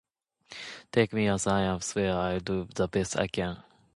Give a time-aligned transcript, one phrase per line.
[0.91, 3.61] Take me as I am swear I'll do the best I can